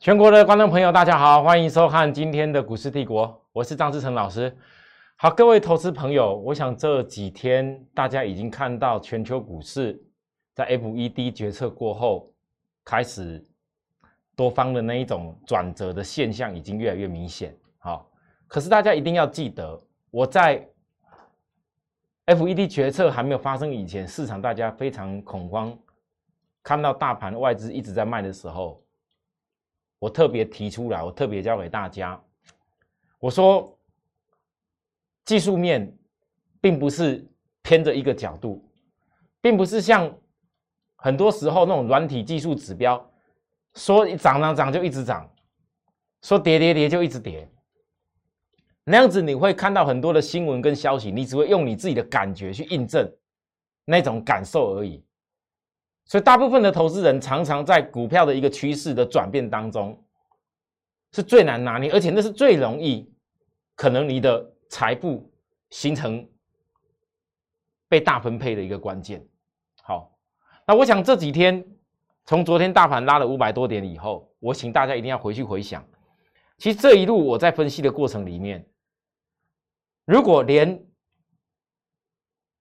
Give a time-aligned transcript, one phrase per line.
[0.00, 4.56] 全国的观众朋友，大家好，欢迎收看今天的股市帝国，我是张志成老师。
[5.16, 10.02] 好，各位投资朋友，我想这几天大家已经看到全球股市
[10.54, 12.32] 在 FED 决策过后，
[12.82, 13.44] 开始
[14.34, 17.54] 多方的那一种转折的现象已经越来越明显。
[17.76, 18.10] 好，
[18.46, 19.78] 可是大家一定要记得，
[20.10, 20.66] 我在
[22.24, 25.78] FED 决策还没有发生以前，市场大家非常恐慌，
[26.62, 28.79] 看到大盘外资一直在卖的时候。
[30.00, 32.20] 我特别提出来，我特别教给大家，
[33.20, 33.78] 我说
[35.24, 35.96] 技术面
[36.60, 37.24] 并不是
[37.62, 38.64] 偏着一个角度，
[39.42, 40.12] 并不是像
[40.96, 43.08] 很多时候那种软体技术指标
[43.74, 45.30] 说涨涨涨就一直涨，
[46.22, 47.46] 说跌跌跌就一直跌，
[48.84, 53.06] 那样子你会看到很多的新闻跟消息，你只会用你自己的感觉去印证
[53.84, 55.04] 那种感受而已。
[56.10, 59.96] 所以，大部分的投资人常常在股票的一个趋势的转变当中，
[61.12, 63.08] 是最难拿捏，而且那是最容易
[63.76, 65.32] 可能你的财富
[65.70, 66.28] 形成
[67.88, 69.24] 被大分配的一个关键。
[69.84, 70.18] 好，
[70.66, 71.64] 那我想这几天
[72.24, 75.88] 从昨天大盘拉了五百多点以后，我请大家一定要回去回想，
[76.58, 78.68] 其实这一路我在分析的过程里面，
[80.06, 80.84] 如果连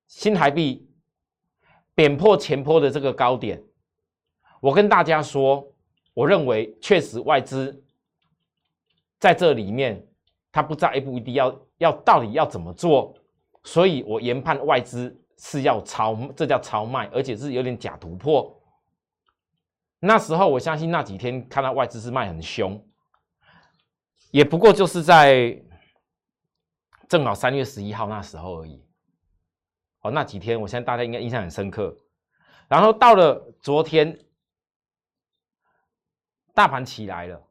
[0.05, 0.88] 新台币。
[2.00, 3.61] 点破前坡的这个高点，
[4.61, 5.69] 我跟大家说，
[6.14, 7.83] 我认为确实外资
[9.19, 10.02] 在这里面，
[10.50, 13.14] 他不知道 FED 要要到底要怎么做，
[13.66, 18.58] 所以我研判外资是要超，这叫超卖，而且是有点假突破。
[20.00, 22.81] 那时候我相信那几天看到外资是卖很凶，
[24.31, 25.61] 也不过就是在
[27.09, 28.81] 正好三月十一号那时候而已。
[30.02, 31.95] 哦，那几天，我相信大家应该印象很深刻。
[32.67, 34.17] 然后到了昨天，
[36.54, 37.42] 大盘起来了。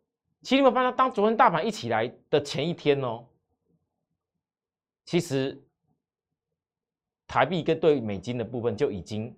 [0.42, 3.26] 其实你们发现，当昨天大盘一起来的前一天哦，
[5.04, 5.60] 其实
[7.26, 9.36] 台币跟对美金的部分就已经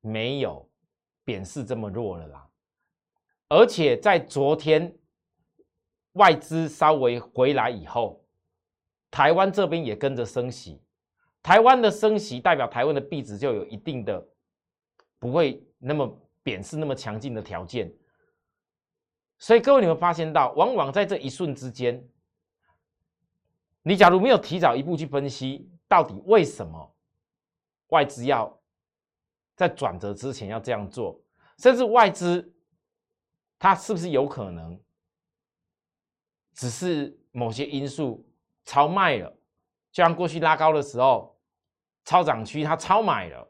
[0.00, 0.66] 没有
[1.24, 2.48] 贬势这么弱了啦。
[3.48, 4.96] 而且在昨天
[6.12, 8.24] 外资稍微回来以后，
[9.10, 10.80] 台湾这边也跟着升息。
[11.48, 14.22] 台湾的升息代表台湾的币值就有一定的
[15.18, 16.06] 不会那么
[16.42, 17.90] 贬势那么强劲的条件，
[19.38, 22.06] 所以各位你们发现到，往往在这一瞬之间，
[23.80, 26.94] 你假如没有提早一步去分析，到底为什么
[27.86, 28.54] 外资要
[29.56, 31.18] 在转折之前要这样做，
[31.56, 32.54] 甚至外资
[33.58, 34.78] 它是不是有可能
[36.52, 38.28] 只是某些因素
[38.66, 39.30] 超卖了，
[39.90, 41.36] 就像过去拉高的时候。
[42.08, 43.46] 超涨区，它超买了。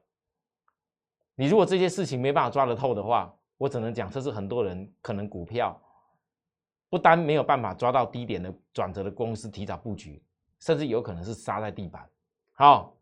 [1.37, 5.81] 你如果这些事情没办法抓得透的话，我只能讲，这是很多人可能股票
[6.89, 10.21] 不单没有办法抓到低点的转折的公司提早布局，
[10.59, 12.05] 甚至有可能是杀在地板。
[12.51, 12.97] 好，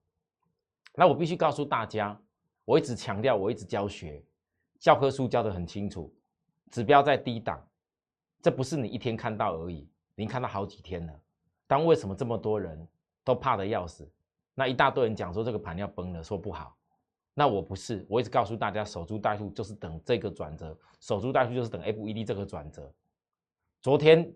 [0.94, 2.20] 那我必须告诉大家，
[2.66, 4.22] 我一直强调，我一直教学，
[4.78, 6.14] 教科书教的很清楚，
[6.70, 7.66] 指标在低档，
[8.42, 11.20] 这不是你一天看到而已，您看到好几天了。
[11.66, 12.86] 但为什么这么多人
[13.24, 14.06] 都怕的要死？
[14.58, 16.74] 那一大堆人讲说这个盘要崩了，说不好。
[17.34, 22.90] 那我不是，我一直告诉大家，守株待兔就是等这个转折，守株待兔就是等 FED 这个转折。
[23.82, 24.34] 昨天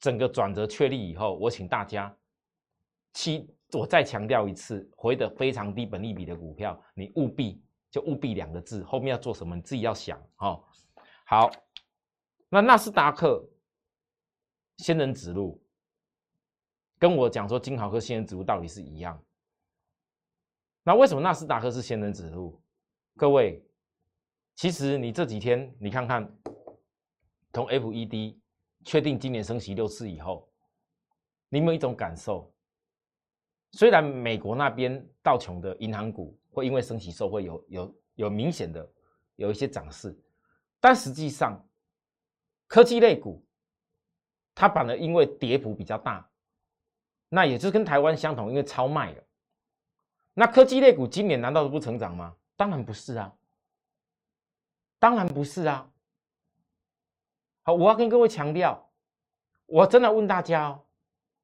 [0.00, 2.12] 整个转折确立以后，我请大家
[3.12, 10.64] 七，我再强调一次，回的非常低本利比的股票，你务必就务必两个字，后面要做什么你自己要想哦。
[11.24, 11.48] 好，
[12.48, 13.48] 那纳斯达克
[14.78, 15.62] 仙人指路
[16.98, 19.22] 跟我讲说金豪科仙人指路到底是一样。
[20.84, 22.60] 那为什么纳斯达克是仙人指路？
[23.16, 23.64] 各位，
[24.56, 26.28] 其实你这几天你看看，
[27.52, 28.36] 从 FED
[28.84, 30.50] 确定今年升息六次以后，
[31.48, 32.52] 你有没有一种感受？
[33.72, 38.86] 虽然美国那边道琼的银行股会因为升息受惠有有有明显的
[39.36, 40.18] 有一些涨势，
[40.80, 41.64] 但实际上
[42.66, 43.46] 科技类股
[44.54, 46.28] 它反而因为跌幅比较大，
[47.28, 49.22] 那也是跟台湾相同，因为超卖了。
[50.34, 52.34] 那科技类股今年难道都不成长吗？
[52.56, 53.34] 当然不是啊，
[54.98, 55.90] 当然不是啊。
[57.64, 58.90] 好，我要跟各位强调，
[59.66, 60.84] 我真的问大家哦，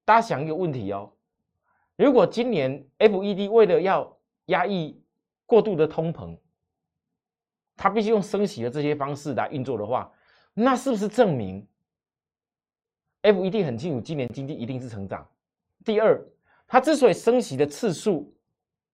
[0.04, 1.12] 大家想一个问题哦：
[1.96, 5.02] 如果今年 FED 为了要压抑
[5.44, 6.38] 过度的通膨，
[7.76, 10.12] 它必须用升息的这些方式来运作的话，
[10.54, 11.66] 那是不是证明
[13.22, 15.28] FED 很清楚今年经济一定是成长？
[15.84, 16.20] 第二，
[16.66, 18.34] 它之所以升息的次数，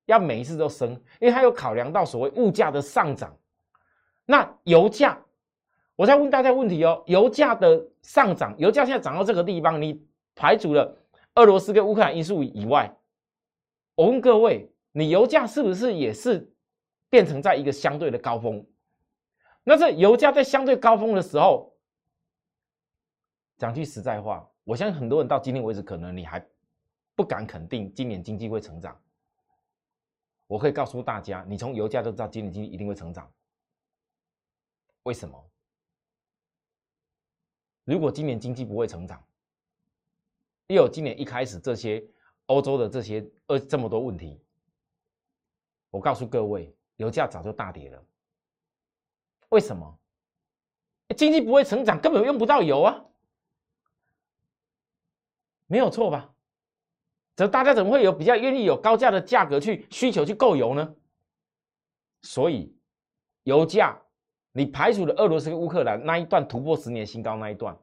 [0.07, 3.37] 要每一次都升，因为它有考量到所谓物价的上涨。
[4.27, 5.19] 那油价
[5.97, 10.05] 我再问大家问题哦，油价的上涨，油价现在涨到这个地方，你
[10.35, 10.97] 排除了
[11.35, 12.95] 俄罗斯跟乌克兰因素以外，
[13.95, 16.53] 我问各位，你油价是不是也是
[17.09, 18.67] 变成在一个相对的高峰？
[19.63, 21.75] 那这油价在相对高峰的时候，
[23.57, 26.45] 讲句实在话，我相信很多人到今天为止，可能你还
[27.15, 29.01] 不敢肯定今年经济会成长。
[30.47, 33.33] 我可以告诉大家，你从油价就知道今年经济一定会成长。
[35.05, 35.51] 为什么？
[37.85, 39.23] 如果今年经济不会成长，
[40.69, 42.07] 又有今年一开始这些
[42.47, 44.43] 欧洲的这些呃这么多问题，
[45.91, 48.05] 我告诉各位，油价早就大跌了。
[49.51, 49.99] 为什么？
[51.17, 53.05] 经济不会成长，根本用不到油啊，
[55.67, 56.34] 没有错吧？
[57.37, 60.95] 这大家怎么会有比较愿意有高价的价格去需求去购油呢？
[62.23, 62.75] 所以
[63.43, 64.01] 油价。
[64.57, 67.77] 你排除了俄罗斯跟乌克兰那一段突破十年新高那一段，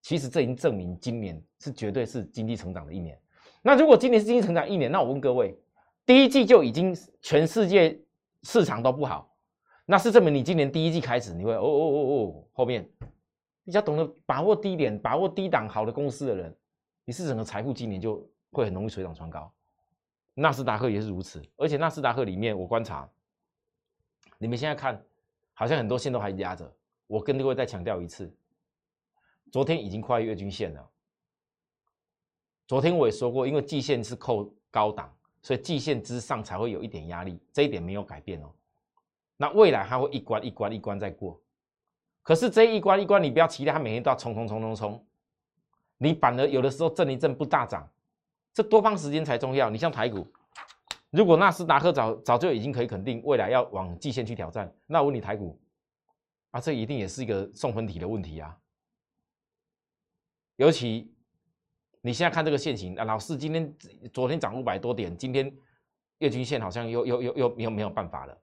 [0.00, 3.20] 其实这已经证明今年是绝对是经济成长的一年。
[3.60, 5.58] 那如果今年是经济成长一年，那我问各位，
[6.06, 8.00] 第一季就已经全世界
[8.44, 9.34] 市场都不好，
[9.84, 12.88] 那是证明你今年第一季开始你会哦哦哦哦，后面
[13.64, 16.56] 比较懂得把握低点、把握低档好的公司的人，
[17.04, 19.52] 你是整个财富今年就会很容易水涨船高。
[20.34, 23.08] 纳斯达克也是如此，而且纳斯达克里面我观察，
[24.38, 25.02] 你们现在看。
[25.54, 26.74] 好像很多线都还压着，
[27.06, 28.34] 我跟各位再强调一次，
[29.52, 30.90] 昨天已经跨越月均线了。
[32.66, 38.50] 昨天我也说过，因为季线是扣高档，所以季线之上才会有一点压力，这一点没有改变哦。
[39.36, 41.38] 那未来它会一关一关一关再过，
[42.22, 45.06] 可是这一关一关，你不要期待它每天都要冲冲冲冲冲，
[46.02, 47.88] 你反而有的时候震一震不大涨，
[48.52, 49.70] 这多方时间才重要。
[49.70, 50.26] 你像台股。
[51.10, 55.60] 如果纳斯达克早早就已经可以肯定未来要往季线去挑战，那我问你台股
[56.52, 58.56] 啊，这一定也是一个送分题的问题啊。
[60.56, 61.14] 尤其
[62.00, 63.76] 你现在看这个线型啊，老四今天
[64.10, 65.54] 昨天涨五百多点，今天
[66.18, 68.36] 月均线好像又又又又又没有办法了，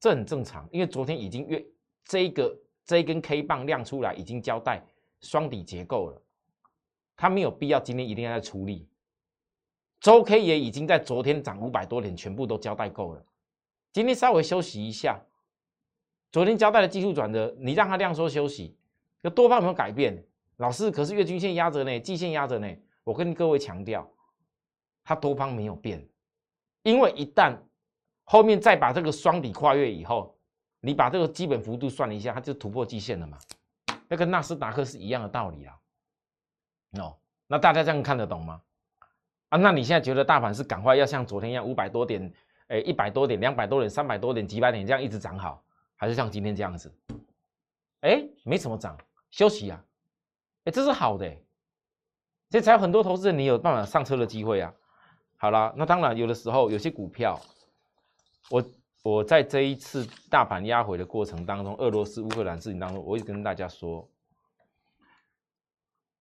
[0.00, 1.64] 这很正常，因为昨天已经月
[2.04, 4.84] 这一个这一根 K 棒亮出来，已经交代
[5.20, 6.22] 双底结构了，
[7.22, 8.84] 它没有必要今天一定要再出力。
[10.00, 13.24] 周 K 也已经在昨天涨五百多点，全部都交代够了。
[13.92, 15.20] 今天稍微休息一下，
[16.32, 18.76] 昨天交代的技术转折，你让它量缩休息，
[19.20, 20.20] 有多方有没有改变？
[20.56, 22.68] 老师，可是月均线压着呢，季线压着呢。
[23.04, 24.10] 我跟各位强调，
[25.04, 26.04] 它多方没有变，
[26.82, 27.56] 因为一旦
[28.24, 30.36] 后面再把这个双底跨越以后，
[30.80, 33.38] 你把这个基本幅度算了一下，它就突破季线了嘛。
[34.08, 35.78] 那跟纳斯达克是一样的道理啊。
[36.98, 37.16] 哦，
[37.46, 38.60] 那大家这样看得懂吗？
[39.48, 42.32] 啊，那你现在觉得大盘是赶快要像昨天一样五百多点，
[42.68, 45.62] 哎，一百多点、两百多点、三百多点、几百点这样一直涨好，
[45.96, 46.90] 还是像今天这样子？
[48.00, 48.96] 哎，没什么涨，
[49.30, 49.84] 休息啊，
[50.64, 51.30] 哎，这是好的，
[52.48, 54.72] 这才有很多投资人你有办法上车的机会啊。
[55.36, 57.38] 好了，那当然有的时候有些股票，
[58.48, 58.64] 我
[59.02, 64.08] 我在这一次大盘压回的过程当中，俄罗斯乌克兰事情当中，我也跟大家说，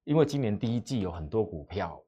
[0.04, 2.04] 因为今年第一季有很多股票。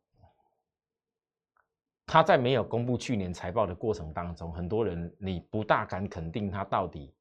[2.06, 7.16] 他在没有公布去年财报的过程当中，很多人你不大敢肯定它到底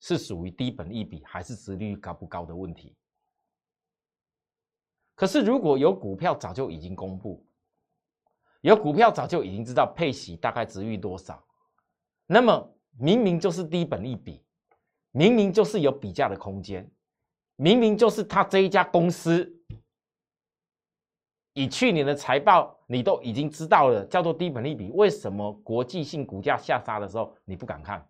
[0.00, 2.96] 是属于低本一比还是值率高不高的问题。
[5.14, 7.46] 可是如果有股票早就已经公布，
[8.62, 11.44] 有股票早就已经知道配息大概值率多少，
[12.26, 14.42] 那么明明就是低本一比，
[15.10, 16.90] 明明就是有比价的空间，
[17.56, 19.61] 明明就是他这一家公司。
[21.54, 24.90] 以去年的财报，你都已经知道了，叫做低本利比。
[24.92, 28.08] 为什么国际性股价下杀的时候你不敢看？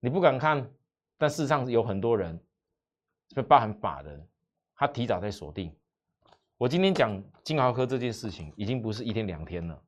[0.00, 0.66] 你不敢看，
[1.18, 2.42] 但事实上有很多人，
[3.46, 4.26] 包含法人，
[4.74, 5.74] 他提早在锁定。
[6.56, 9.82] 我今天讲金豪科这件事情，已经不是一天两天了。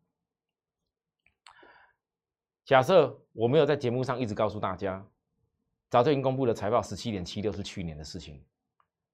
[2.65, 5.03] 假设我没有在节目上一直告诉大家，
[5.89, 8.45] 早就已经公布了财报，十七点七六是去年的事情，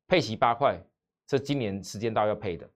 [0.09, 0.81] 配息八块，
[1.28, 2.69] 这今年时间到要配的。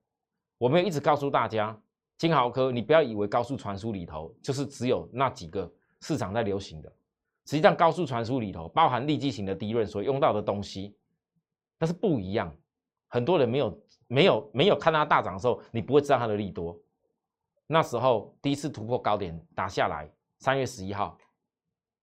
[0.63, 1.77] 我们一直告诉大家，
[2.17, 6.89] 金豪科，你不要以为高速传输里头就是只有那几个市场在流行的，
[7.47, 10.97] 实际上高速传输里头包含立基型的低润所用到的东西，
[11.79, 12.57] 但是不一样。
[13.09, 16.79] 很多人没有没有没有看它大涨的时候，你不会知道它的利多。
[17.67, 21.19] 那时候第一次突破高点打下来，三月十一号，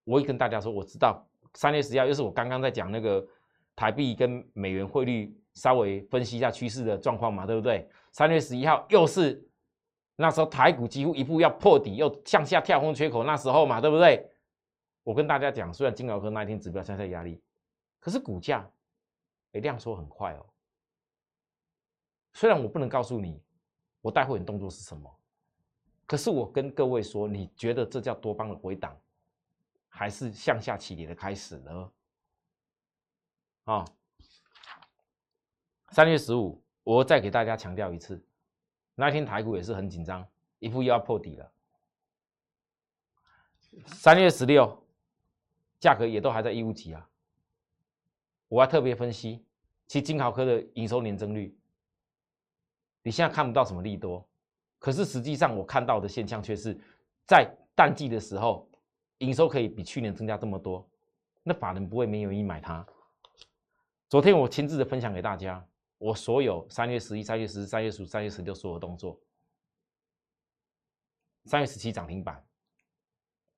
[0.03, 3.25] 我会跟大家说，我知道三月十一号又是我刚刚在讲那个
[3.73, 7.89] 台币跟美元汇率稍微分析一下趋势的状况嘛，对不对？
[8.11, 9.45] 三月十一号又是
[10.15, 14.29] 那时候台股几乎一步要破底，又向下跳空缺口，那时候嘛，对不对？
[15.03, 17.41] 我跟大家讲，虽然金鳌科那一天指标向下压力，
[17.99, 18.69] 可是股价，
[19.53, 20.45] 哎，量缩很快哦。
[22.33, 23.41] 虽然我不能告诉你
[24.01, 25.19] 我带会员动作是什么，
[26.05, 28.95] 可是我跟各位说，你觉得这叫多方的回档，
[29.87, 31.91] 还是向下起跌的开始呢？
[33.63, 33.85] 啊，
[35.91, 38.22] 三月十五，我再给大家强调一次，
[38.96, 40.25] 那天台股也是很紧张，
[40.60, 41.51] 一副又要破底了。
[43.86, 44.84] 三月十六，
[45.79, 47.10] 价格也都还在一五级啊。
[48.48, 49.43] 我还特别分析，
[49.88, 51.55] 其实金豪科的营收年增率，
[53.01, 54.27] 你现在看不到什么利多，
[54.77, 56.77] 可是实际上我看到的现象却是
[57.25, 58.67] 在淡季的时候，
[59.19, 60.88] 营收可以比去年增加这么多，
[61.41, 62.86] 那法人不会没有意买它。
[64.08, 65.63] 昨天我亲自的分享给大家，
[65.99, 69.21] 我所有三月十一、三月十四、三月十五、三月十六所有动作，
[71.43, 72.43] 三月十七涨停板。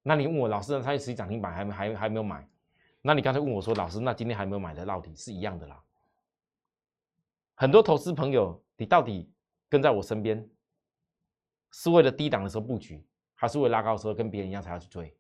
[0.02, 2.50] 那你问我老师，三月十七涨停板还没还还没有买？
[3.04, 5.84] 那你刚才问我说，老师，那今天还没有买的到底是一样的啦。
[7.54, 9.32] 很多投资朋友，你到底
[9.70, 10.50] 跟在我身边，
[11.72, 13.06] 是为了低档的时候布局，
[13.36, 15.16] 还是为了拉高的时候跟别人一样才要去追？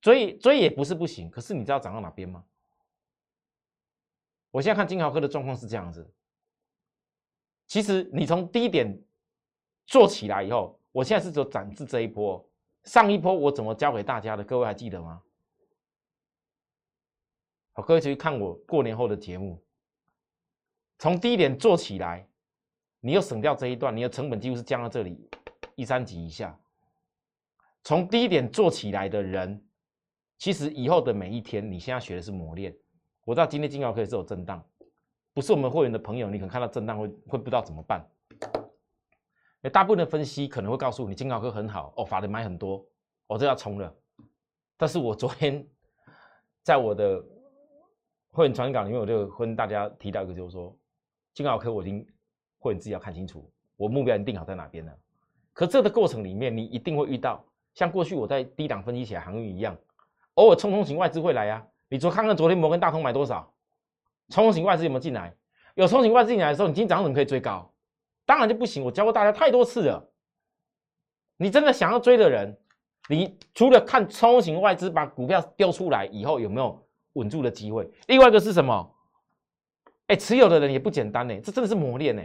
[0.00, 2.44] 追追也不是不行，可是你知道涨到哪边吗？
[4.50, 6.12] 我现在看金豪科的状况是这样子。
[7.66, 8.96] 其实你从低点
[9.86, 12.46] 做起来以后，我现在是走展示这一波，
[12.84, 14.44] 上一波我怎么教给大家的？
[14.44, 15.22] 各位还记得吗？
[17.72, 19.60] 好，各位去看我过年后的节目。
[20.98, 22.26] 从低点做起来，
[23.00, 25.28] 你又省掉这一段，你的成本几乎是降到这里
[25.74, 26.56] 一三级以下。
[27.82, 29.62] 从低点做起来的人，
[30.38, 32.74] 其实以后的每一天，你现在学的是磨练。
[33.24, 34.64] 我知道今天金豪科是有震荡，
[35.34, 38.00] 不是我们会员的朋友，你可能看到震荡会会不知道怎么办。
[39.62, 42.86] 哎，大部分的分析可能会告诉你金豪科很好哦，法人买很多，
[43.26, 43.92] 我这要冲了。
[44.76, 45.66] 但是我昨天
[46.62, 47.22] 在我的
[48.30, 50.76] 会员传稿里面，我就跟大家提到一个，就是说，
[51.32, 52.06] 金奥科我已经
[52.58, 54.96] 会员自己要看清楚，我目标已经定好在哪边了。
[55.52, 59.76] 可这个过程里面，你一定会遇到像过去我在低档分析起来航运一样，
[60.34, 61.66] 偶尔冲冲型外资会来呀。
[61.88, 63.53] 你昨看看昨天摩根大通买多少，
[64.28, 65.36] 冲型外资有没有进来？
[65.74, 67.72] 有冲型外资进来的时候，你今天早上怎么可以追高？
[68.24, 68.84] 当然就不行。
[68.84, 70.12] 我教过大家太多次了，
[71.36, 72.58] 你真的想要追的人，
[73.08, 76.82] 你除了看冲型外资把股票丢出来以后有没有？
[77.14, 78.92] 稳住的机会，另外一个是什么？
[80.08, 82.22] 哎，持有的人也不简单呢，这真的是磨练呢。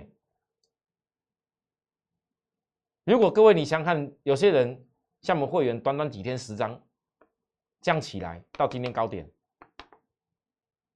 [3.03, 4.83] 如果各位你想看，有些人
[5.21, 6.81] 像我们会员，短短几天十张
[7.81, 9.29] 降起来，到今天高点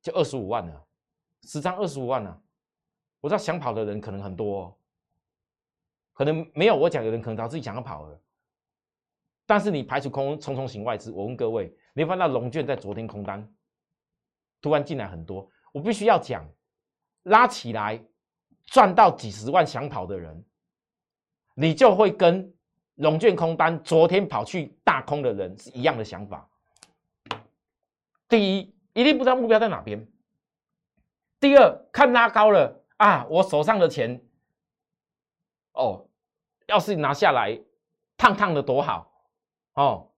[0.01, 0.82] 就二十五万了，
[1.43, 2.41] 十张二十五万了。
[3.21, 4.77] 我知道想跑的人可能很多，
[6.11, 8.19] 可能没有我讲的人，可能他自己想要跑了。
[9.45, 13.47] 但是你排除空冲冲型外资，我问各位，你发现龙卷在昨天空单？
[14.61, 16.49] 突然进来很多，我必须要讲，
[17.23, 18.01] 拉起来
[18.65, 20.45] 赚到几十万想跑的人，
[21.55, 22.53] 你就会跟
[22.95, 26.49] 龙卷空单昨天跑去大空的人是一样的想法。
[28.29, 29.99] 第一，一定不知道目标在哪边；
[31.43, 34.25] 第二，看拉高了啊，我手上的钱，
[35.73, 36.07] 哦，
[36.67, 37.61] 要是拿下来，
[38.15, 39.11] 烫烫的多好
[39.73, 40.09] 哦。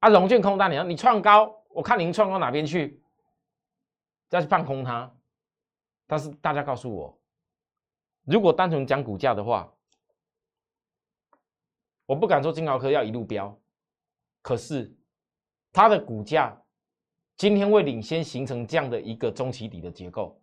[0.00, 3.00] 啊，龙卷空单，你你创高，我看您创到哪边去？
[4.28, 5.14] 再去放空它，
[6.08, 7.16] 但是大家告诉我，
[8.24, 9.72] 如果单纯讲股价的话，
[12.04, 13.56] 我不敢说金豪科要一路飙，
[14.42, 14.92] 可是
[15.72, 16.60] 它的股价
[17.36, 20.40] 今天会领先形成这样的一个中期底的结构。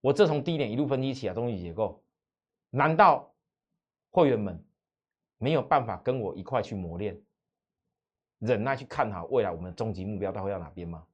[0.00, 2.02] 我这从低点一路分析起来，中期结构，
[2.70, 3.32] 难道
[4.10, 4.60] 会员们
[5.38, 7.16] 没有办法跟我一块去磨练，
[8.40, 11.06] 忍耐去看好未来我们的终极目标它会到哪边吗？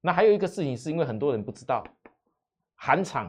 [0.00, 1.84] 那还有一个事情，是因为很多人不知道，
[2.74, 3.28] 韩厂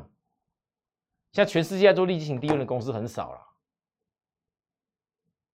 [1.34, 3.48] 现在全世界做立体型低润的公司很少了，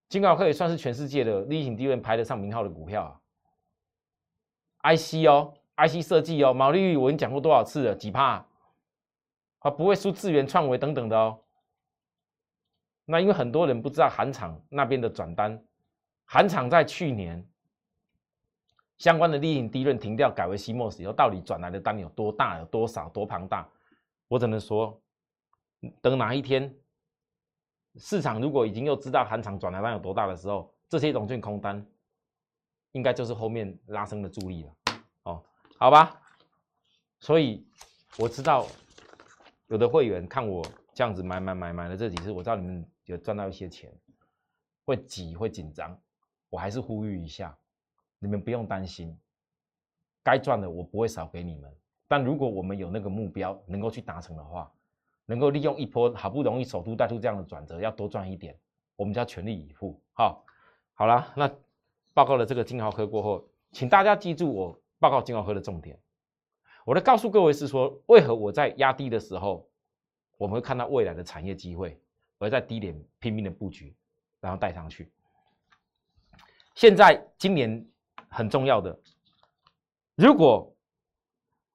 [0.10, 3.22] 金高科也算是全世界的立体型低润排得上名号的股票啊。
[4.94, 8.46] IC 哦，IC 设计哦，毛利率我已经讲过多少次了，几帕
[9.60, 11.40] 啊，不会输智源、创维等等的哦。
[13.06, 15.64] 那因为很多人不知道韩厂那边的转单，
[16.26, 17.46] 韩厂在去年。
[18.98, 23.68] 相关的利润低润停掉，改为 CMOS 以后，到底转来的单有多大、有多少、多庞大？
[24.30, 24.98] 我只能说，
[26.02, 26.74] 等哪一天
[27.98, 31.86] 市场如果已经又知道韩厂转来单有多大的时候，这些融券空单
[32.96, 34.76] 应该就是后面拉升的助力了。
[35.24, 35.44] 哦，
[35.78, 36.22] 好吧。
[37.20, 37.68] 所以
[38.18, 38.66] 我知道
[39.68, 43.94] 有的会员看我这样子买买买买了这几次，我知道你们有赚到一些钱，
[44.86, 46.00] 会挤会紧张，
[46.50, 47.56] 我还是呼吁一下。
[48.20, 49.20] 你们不用担心，
[50.24, 51.70] 该赚的我不会少给你们。
[52.08, 54.72] 但如果我们有那个目标能够去达成的话，
[55.26, 58.58] 能够利用一波好不容易首都带出这样的转折，要多赚一点，
[58.96, 60.02] 我们就要全力以赴。
[60.14, 60.46] 好，
[60.94, 61.52] 好了，那
[62.16, 66.00] 报告了这个金豪科过后，请大家记住我报告金豪科的重点。
[66.84, 69.70] 我的告诉各位是说，为何我在压低的时候，
[70.38, 72.02] 我们会看到未来的产业机会，
[72.40, 73.96] 而在低点拼命的布局，
[74.40, 75.12] 然后带上去。
[76.74, 77.86] 现在今年
[78.30, 78.98] 很重要的，
[80.16, 80.74] 如果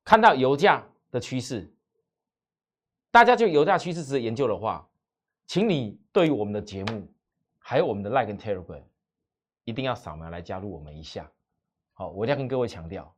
[0.02, 1.72] 看到油价的趋势。
[3.12, 4.88] 大家就油价趋势值得研究的话，
[5.44, 7.12] 请你对于我们的节目，
[7.58, 8.84] 还有我们的 Like 跟 Telegram，
[9.64, 11.30] 一定要扫描来加入我们一下。
[11.92, 13.14] 好，我一定要跟各位强调，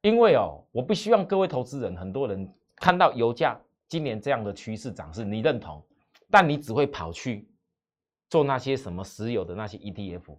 [0.00, 5.84] 因为哦，我不希望各位投资人，很多人看到油价今年这样的趋势涨势，你认同，
[6.30, 7.48] 但你只会跑去
[8.28, 10.36] 做那些什么石油的那些 ETF，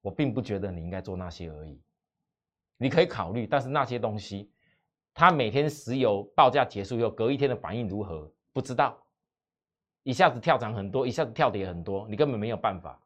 [0.00, 1.80] 我并不觉得你应该做那些而已。
[2.76, 4.52] 你可以考虑，但是那些东西。
[5.18, 8.30] 它每天石油报价结束以后，隔一天的反应如何？
[8.52, 9.02] 不知道，
[10.02, 13.00] 一下子跳涨很多，一下子跳跌很多，你根本没有办法。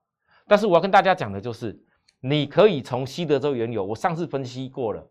[0.51, 1.81] 但是我要跟大家讲的就是，
[2.19, 5.09] 你可以从西德州原油，我上次分析过了，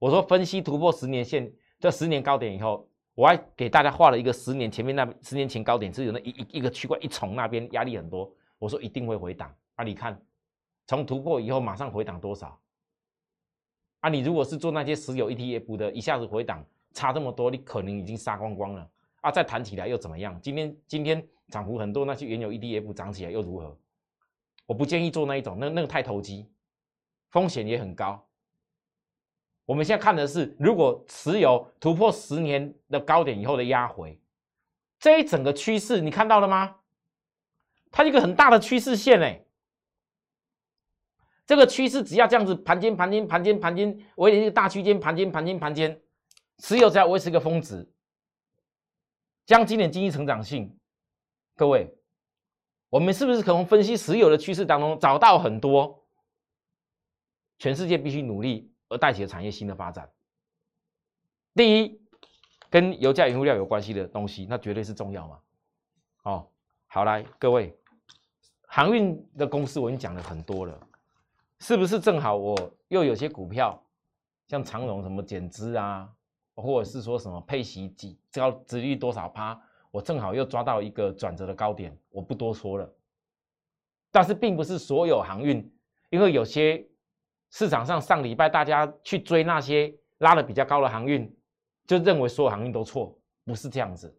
[0.00, 1.48] 我说分析突破十年线
[1.78, 2.84] 这十年高点以后，
[3.14, 9.84] 我还给大家画了一个十年前面那十年前高点是有那一一一个区块一重那边压力很多，我说一定会回档啊！
[9.84, 10.20] 你看，
[10.88, 12.58] 从突破以后马上回档多少？
[14.00, 19.30] 啊，你如果是做那些石油 ETF 的，一下子回档差这么多，你可能已经杀光光了啊！
[19.30, 20.36] 再弹起来又怎么样？
[20.42, 23.78] 今天今天涨幅很多，那些原油 ETF 涨起来又如何？
[24.72, 26.50] 我不建议做那一种，那那个太投机，
[27.30, 28.26] 风险也很高。
[29.66, 34.18] 我们现在看的是，如果石油突破十年的高点以后的压回，
[34.98, 36.76] 这一整个趋势你看到了吗？
[37.90, 39.44] 它一个很大的趋势线哎。
[41.44, 46.00] 这个趋势只要这样子盘间盘间盘间盘间，维持一个大区间盘间盘间盘间，
[46.60, 47.86] 持有只要维持一个峰值，
[49.44, 50.74] 将今年经济成长性，
[51.56, 51.94] 各位，
[52.92, 56.04] 我们是不是可能分析石油的趋势当中找到很多
[57.58, 60.10] 全世界必须努力而带起的产业新的发展？
[61.54, 61.98] 第一，
[62.68, 65.38] 跟油价、原物料有关系的东西，那绝对是重要嘛。
[66.24, 66.46] 哦，
[66.86, 67.74] 好来，各位，
[68.66, 70.78] 航运的公司我已经讲了很多了。
[71.60, 73.82] 是不是正好我又有些股票，
[74.48, 76.12] 像长荣什么减资啊，
[76.54, 79.58] 或者是说什么配息几高值率多少趴，
[79.92, 82.92] 我正好又抓到一个转折的高点，我不多说了。
[84.10, 85.72] 但是并不是所有航运，
[86.10, 86.84] 因为有些
[87.50, 91.32] 市场上上礼拜大家去追那些拉的比较高的航运，
[91.86, 94.12] 就认为所有航运都错，不是这样子。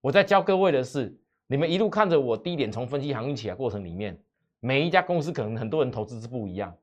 [0.00, 4.16] 我在教各位的是，你们一路看着我低点从分析航运起来过程里面。
[4.60, 6.76] 每一家公司可能很多人投资是不一样，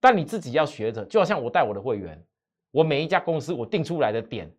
[0.00, 2.22] 但你自己要学着，就好像我带我的会员，
[2.70, 4.50] 我每一家公司我定出来的点，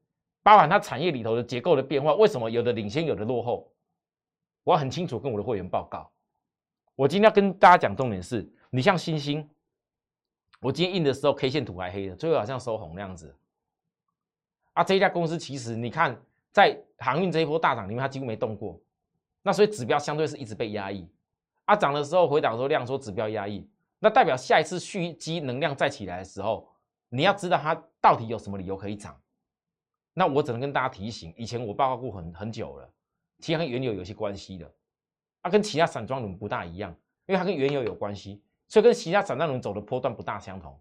[0.50, 3.72] 包含它产业里头的结构的变化，为什么有的领先，有的落后，
[4.64, 6.10] 我很清楚跟我的会员报告。
[6.96, 9.48] 我今天要跟大家讲重点是，你像星星，
[10.60, 13.38] 我今天印的时候 K 线图还黑的，最后好像收红那样子。
[14.74, 16.20] 啊，这一家公司其实你看，
[16.52, 18.82] 在航运这一波大涨里面，它几乎没动过，
[19.44, 21.08] 那所以指标相对是一直被压抑。
[21.66, 26.68] 啊涨的时候回档说量缩指标压抑，那代表下一次蓄积能量再起来的时候，
[27.10, 29.16] 你要知道它到底有什么理由可以涨。
[30.20, 32.94] 那我只能跟大家提醒，以前我报告过很很久了，
[33.40, 34.70] 其实跟原油有些关系的，
[35.42, 36.92] 它跟其他散装轮不大一样，
[37.26, 40.78] 因为它跟原油有关系，所以跟其他散装轮走的波段不大相同。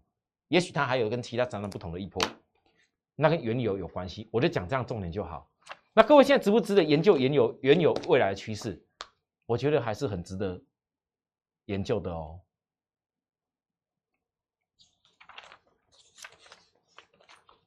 [0.49, 2.21] 也许它还有跟其他散装不同的一波，
[3.15, 5.49] 那跟原油有关系，我就讲这样重点就好。
[5.93, 8.85] 那各位现在值不值得研究原油原油未来的趋势？
[9.45, 10.61] 我觉得还是很值得。
[11.67, 12.41] 研究的哦，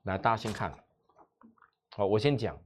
[0.02, 0.81] 来，大家先看，
[1.94, 2.58] 好，我先讲，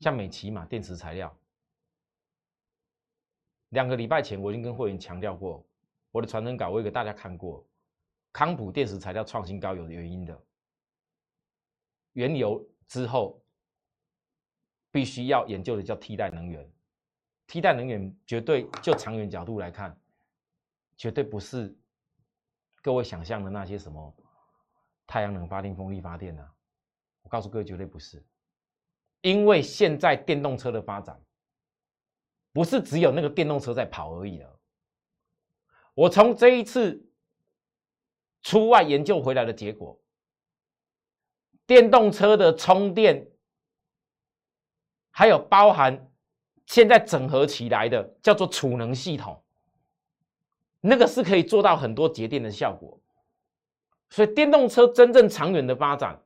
[0.00, 1.38] 像美琪嘛，电池材料，
[3.68, 5.64] 两个礼拜前我已经跟会员强调过，
[6.10, 7.64] 我的传真稿我也给大家看过，
[8.32, 10.44] 康普电池材料创新高有原因的，
[12.14, 13.40] 原油之后
[14.90, 16.68] 必须要研究的叫替代能源。
[17.46, 19.96] 替代能源绝对就长远角度来看，
[20.96, 21.72] 绝对不是
[22.82, 24.12] 各位想象的那些什么
[25.06, 26.52] 太阳能发电、风力发电啊！
[27.22, 28.24] 我告诉各位，绝对不是，
[29.20, 31.20] 因为现在电动车的发展
[32.52, 34.60] 不是只有那个电动车在跑而已了。
[35.94, 37.08] 我从这一次
[38.42, 40.00] 出外研究回来的结果，
[41.66, 43.30] 电动车的充电
[45.10, 46.10] 还有包含。
[46.66, 49.40] 现在整合起来的叫做储能系统，
[50.80, 53.00] 那个是可以做到很多节电的效果。
[54.10, 56.18] 所以电动车真正长远的发展，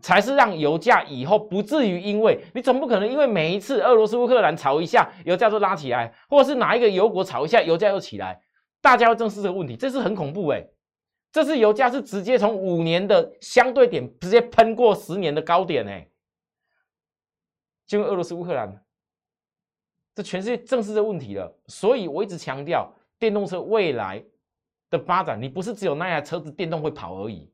[0.00, 8.40] 才是让油价以后不至于因为你总不可能因为每一次俄罗斯乌克兰吵一下，油价就拉起来，或者是哪一个油国吵一下，油价又起来，
[8.80, 10.66] 大家要正视这个问题，这是很恐怖哎。
[11.32, 16.08] 这次油价是直接从五年的相对点直接喷过十年的高点哎，
[17.86, 18.82] 就俄罗斯乌克兰，
[20.14, 21.54] 这全世界正视这问题了。
[21.66, 24.24] 所以我一直强调，电动车未来
[24.90, 27.50] 的发展，你不是只有那台车子电动会跑而已，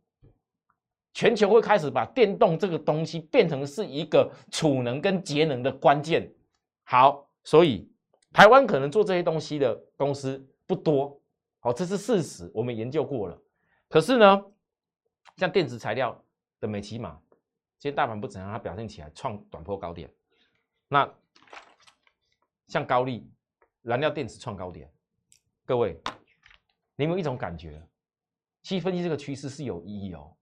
[1.14, 6.30] 全球会开始把电动这个东西变成是一个储能跟节能的关键。
[6.84, 7.90] 好，所以
[8.32, 11.20] 台湾可能做这些东西的公司不多，
[11.60, 13.38] 好，这是事实，我们研究过了。
[13.88, 14.44] 可是呢，
[15.36, 16.22] 像电池材料
[16.60, 17.18] 的美骑马，
[17.78, 20.10] 今天大盘不怎样，它表现起来创短波高点。
[20.88, 21.10] 那
[22.68, 23.30] 像高力
[23.82, 24.90] 燃料电池创高点，
[25.64, 26.00] 各位，
[27.02, 27.84] 你有没有一种感觉？
[28.62, 30.36] 其实分析这个趋势是有意义哦，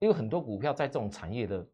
[0.00, 1.64] 因为很多股票在这种产业的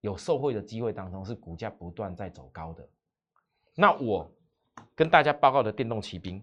[0.00, 2.88] 有受惠的机会当中，是股价不断在走高的。
[3.74, 4.34] 那我
[4.94, 6.42] 跟大家报告的电动骑兵。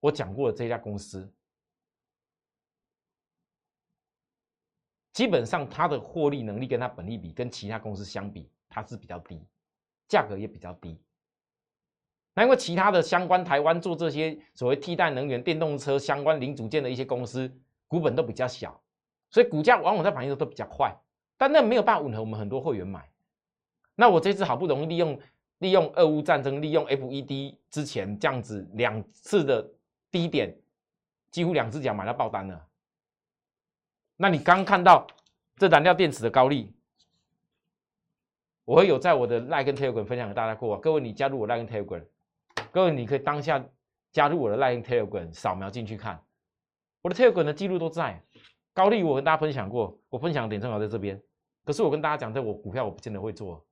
[0.00, 1.30] 我讲过的这家公司，
[5.12, 9.46] 基本上它的获利能力跟它本利比跟其他公司相比，它是比较低，
[10.08, 10.98] 价格也比较低。
[12.34, 17.52] 那因为其他的相关台湾做这些所谓替代能源、电动车相关零组件的一些公司，
[17.88, 18.80] 股本都比较小，
[19.30, 20.96] 所以股价往往在反应的都比较快。
[21.36, 23.08] 但那没有办法吻合我们很多会员买。
[23.94, 25.20] 那我这次好不容易利用
[25.58, 29.70] 利用俄乌战争，利用 FED 之前这样子两次的。
[30.12, 30.52] 低点
[31.30, 32.66] 几乎两只脚买到爆单了。
[34.16, 35.06] 那你刚看到
[35.56, 36.74] 这燃料电池的高利，
[38.64, 40.76] 我会有在我的 Like 跟 Telegram 分享给大家过。
[40.80, 42.04] 各位，你加入我 Like 跟 Telegram，
[42.72, 43.64] 各位你可以当下
[44.12, 46.22] 加入我的 Line Telegram，扫描进去看
[47.02, 48.22] 我的 Telegram 的记录都在。
[48.72, 51.20] 高利我跟大家分享过，我分享点正好在这边。
[51.64, 53.66] 可是我跟大家讲，这我股票我不见得会做，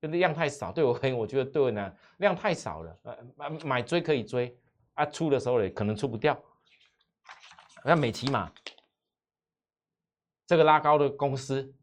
[0.00, 2.98] 因为量太少，对我而言，我觉得对我呢量太少了。
[3.02, 4.56] 呃，买买追可以追。
[4.94, 6.40] 它出的时候呢，可能出不掉。
[7.84, 8.52] 像美骑马
[10.46, 11.74] 这个拉高的公司，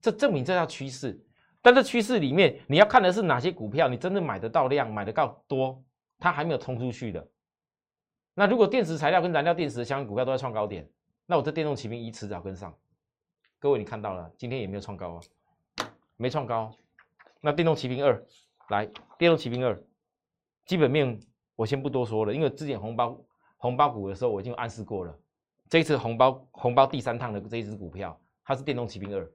[0.00, 1.22] 这证明这条趋势。
[1.66, 5.82] 但这趋势里面，你要看的是哪些股票，你真的买得到量，买得到多，
[6.16, 7.28] 它还没有冲出去的。
[8.34, 10.88] 那如果电池材料跟燃料电池相关股票都在创高点，
[11.26, 12.72] 那我这电动骑兵一迟早跟上。
[13.58, 15.20] 各位，你看到了，今天也没有创高啊，
[16.16, 16.70] 没创高。
[17.40, 18.24] 那电动骑兵二
[18.68, 18.86] 来，
[19.18, 19.76] 电动骑兵二
[20.66, 21.18] 基本面。
[21.56, 23.20] 我先不多说了，因为之前红包
[23.56, 25.18] 红包股的时候我已经暗示过了。
[25.68, 29.28] 这一次红包红包第三趟的这一只股票，它是电动骑兵二，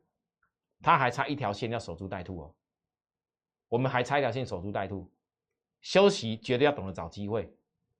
[0.81, 2.55] 它还差一条线要守株待兔哦。
[3.69, 5.09] 我们还差一条线守株待兔，
[5.81, 7.53] 休息绝对要懂得找机会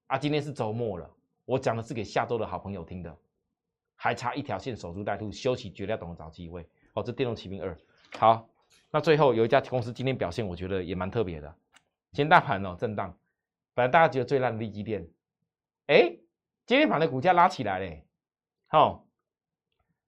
[0.07, 0.17] 啊！
[0.17, 1.09] 今天是周末了，
[1.45, 3.17] 我讲的是给下周的好朋友听的，
[3.95, 7.01] 还差一条线守株待兔，休息绝对要懂得找机会哦。
[7.01, 7.77] 这电动骑兵二，
[8.17, 8.49] 好，
[8.89, 11.55] 那最后有一家公司今天表现，我觉得也蛮特别的，
[12.11, 13.17] 今天大盘哦震荡。
[13.73, 15.07] 反正大家觉得最烂的利基电，
[15.87, 16.17] 哎，
[16.65, 18.05] 今天盘的股价拉起来嘞，
[18.67, 19.07] 好，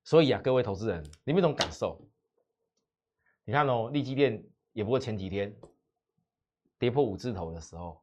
[0.04, 2.06] 所以啊，各位投资人，你们有种感受？
[3.46, 5.54] 你看哦，利基电也不过前几天
[6.80, 8.02] 跌破五字头的时候，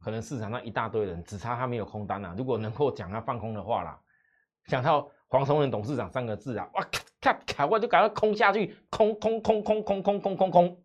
[0.00, 2.34] 可能市场上一大堆人只差他没有空单啊。
[2.36, 4.02] 如果能够讲他放空的话啦，
[4.64, 6.84] 想到黄崇仁董事长三个字啊，哇
[7.20, 10.84] 咔咔，我就赶快空下去，空空空空空空空空空。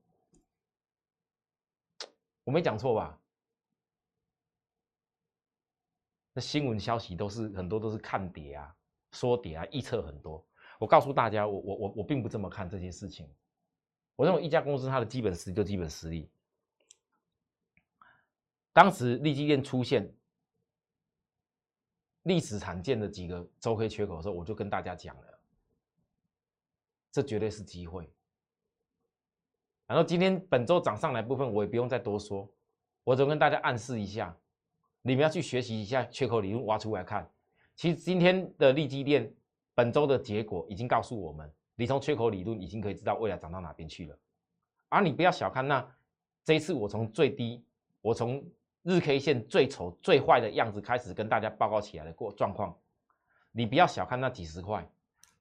[2.43, 3.19] 我没讲错吧？
[6.33, 8.75] 那新闻消息都是很多都是看跌啊、
[9.11, 10.47] 说跌啊、预测很多。
[10.81, 13.29] 我告诉大家，我我我我并不这么看这件事情。
[14.15, 16.27] 我认为一家公司它的基本实力就基本实力。
[18.73, 20.11] 当时利基店出现
[22.23, 25.39] 历史罕见的几个周黑缺口的时候，我就跟大家讲了，
[27.11, 28.11] 这绝对是机会。
[29.85, 32.51] 然后今天本周涨上来部分，我也不用再多说，
[33.03, 34.35] 我只跟大家暗示一下，
[35.03, 37.31] 你们要去学习一下缺口理论，挖出来看。
[37.75, 39.31] 其实今天的利基链
[39.73, 44.17] 本周的结果已经告诉我们，你从缺口理论已经可以知道未来涨到哪边去了。
[44.89, 45.85] 而你不要小看那
[46.43, 47.63] 这一次，我从最低，
[48.01, 48.43] 我从
[48.83, 52.77] 日 K 线最丑最坏的样子开始跟大家报告起来的过状况，
[53.51, 54.81] 你不要小看那几十块，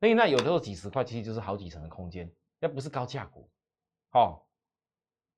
[0.01, 3.49] 因为那有的时候几十块其实就是好几成的空间，那不是高价股。
[4.11, 4.47] 好，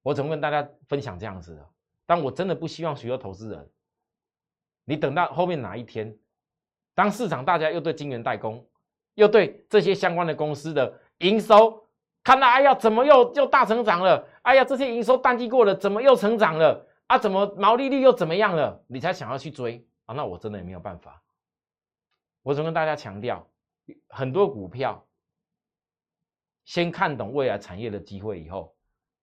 [0.02, 1.70] 我怎么跟大家分享这样子的？
[2.04, 3.70] 但我真的不希望许多投资人，
[4.84, 6.14] 你等到后面哪一天，
[6.94, 8.66] 当市场大家又对金元代工，
[9.14, 11.86] 又对这些相关的公司的营收
[12.24, 14.26] 看到，哎呀，怎么又又大成长了？
[14.42, 16.86] 哎呀，这些营收淡季过了，怎么又成长了？
[17.08, 18.82] 啊，怎么毛利率又怎么样了？
[18.86, 20.14] 你才想要去追啊？
[20.14, 21.22] 那我真的也没有办法。
[22.42, 23.46] 我总跟大家强调，
[24.08, 25.04] 很多股票
[26.64, 28.74] 先看懂未来产业的机会以后，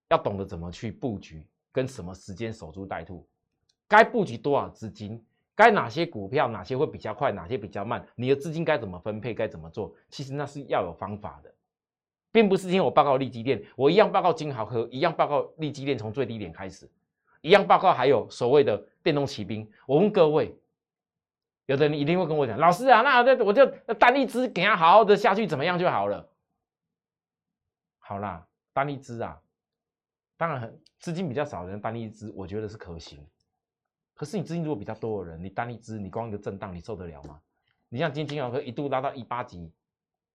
[0.09, 3.27] 要懂得怎么去布局，跟什么时间守株待兔，
[3.87, 5.25] 该布局多少资金，
[5.59, 9.93] 该哪些股票哪些会比较快，哪些比较慢，你的资金该怎么分配，该怎么做？
[10.07, 11.53] 其实那是要有方法的。
[12.31, 16.89] 并不是今天我报告利基电，我一样报告金豪科，一样报告利基电从最低点开始，
[17.41, 19.69] 一样报告还有所谓的电动骑兵。
[19.85, 20.57] 我问各位，
[21.65, 26.25] 有的人一定会跟我讲，老师啊，那我就单一只给他好好的下去怎么样就好了。
[27.97, 29.37] 好啦，单一只啊，
[30.37, 33.27] 当然很资金比较少的人单一只，我觉得是可行。
[34.19, 37.39] 可是你资金如果比较多的人，你单一支，你光一个震荡，你受得了吗？
[37.87, 39.71] 你像今天金豪科一度拉到一八级。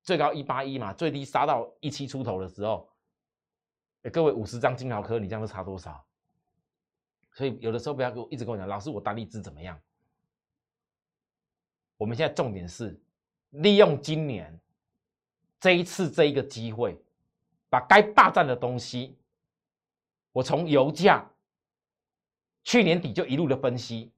[0.02, 2.88] 最高一八一嘛，最低杀到一七出头的时候，
[4.10, 6.02] 各位五十张金豪科，你这样差多少？
[7.32, 9.78] 所以有的时候不要跟我一直跟我讲，老师我单一支怎么样？
[11.98, 12.98] 我们现在重点是
[13.50, 14.58] 利用今年
[15.60, 16.98] 这一次这一个机会，
[17.68, 19.14] 把该霸占的东西，
[20.32, 21.30] 我从油价
[22.64, 24.10] 去年底就一路的分析，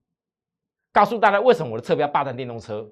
[0.92, 2.90] 告诉大家为什么我的车标霸占电动车。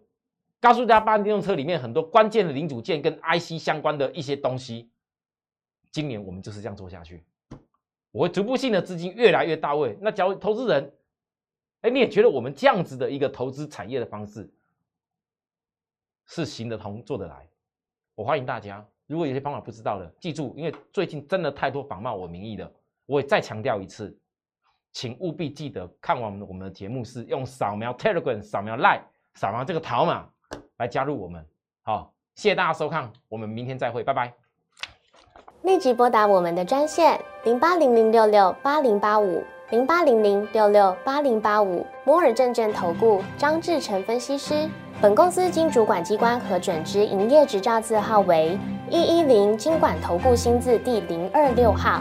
[0.60, 4.90] 告诉大家，霸占电动车里面很多关键的零组件跟 IC 相关的一些东西，
[5.90, 7.22] 今年我们就是这样做下去。
[8.10, 9.98] 我会逐步性的资金越来越到位。
[10.00, 10.92] 那假如投资人，
[11.82, 14.50] 哎，你也觉得我们这样子的一个投资产业的方式
[16.26, 17.46] 是行得通、做得来？
[18.14, 18.86] 我欢迎大家。
[19.06, 22.72] 如果有些方法不知道的，记住，因为最近真的太多仿冒我名义的，
[23.04, 24.16] 我也再强调一次，
[24.94, 29.02] 请务必记得看完我们的节目是用扫描 Telegram、扫描 Line、
[29.34, 30.24] 扫描这个条码。
[30.78, 31.44] 来加入我们，
[31.82, 34.32] 好，谢谢大家收看，我们明天再会，拜拜。
[35.62, 44.68] 立即拨打我们的专线零八零零六六八零八五零八零零六六八零八五摩尔证券投顾张志成分析师。
[45.00, 48.58] 本公司经主管机关核准之营业执照字号为
[48.90, 52.00] 一一零金管投顾新字第零二六号。